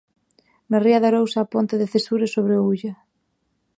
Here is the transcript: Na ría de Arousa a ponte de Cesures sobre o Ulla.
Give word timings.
Na 0.69 0.77
ría 0.85 1.01
de 1.01 1.07
Arousa 1.09 1.39
a 1.41 1.49
ponte 1.53 1.75
de 1.79 1.89
Cesures 1.93 2.33
sobre 2.35 2.53
o 2.61 2.65
Ulla. 2.73 2.93